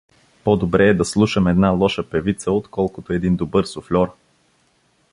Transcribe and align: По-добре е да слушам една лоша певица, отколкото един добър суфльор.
По-добре 0.43 0.89
е 0.89 0.93
да 0.93 1.05
слушам 1.05 1.47
една 1.47 1.69
лоша 1.69 2.09
певица, 2.09 2.51
отколкото 2.51 3.13
един 3.13 3.35
добър 3.35 3.65
суфльор. 3.65 4.15